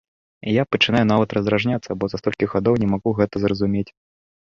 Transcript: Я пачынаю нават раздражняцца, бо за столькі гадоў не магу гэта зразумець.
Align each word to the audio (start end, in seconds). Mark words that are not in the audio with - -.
Я 0.51 0.63
пачынаю 0.75 1.03
нават 1.11 1.35
раздражняцца, 1.39 1.91
бо 2.01 2.11
за 2.15 2.23
столькі 2.23 2.51
гадоў 2.57 2.75
не 2.85 2.93
магу 2.97 3.09
гэта 3.23 3.35
зразумець. 3.49 3.89